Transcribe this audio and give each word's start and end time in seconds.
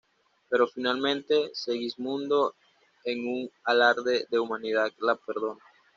Pero 0.49 0.65
finalmente, 0.67 1.51
Segismundo 1.53 2.55
en 3.05 3.27
un 3.27 3.51
alarde 3.65 4.25
de 4.31 4.39
humanidad 4.39 4.91
lo 4.97 5.15
perdona. 5.17 5.61